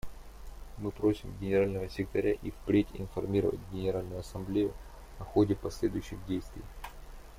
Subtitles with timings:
[0.79, 4.73] Мы просим Генерального секретаря и впредь информировать Генеральную Ассамблею
[5.19, 6.63] о ходе последующих действий.